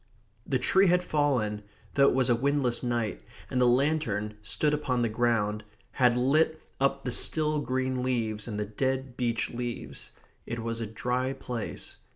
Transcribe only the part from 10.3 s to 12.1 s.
It was a dry place.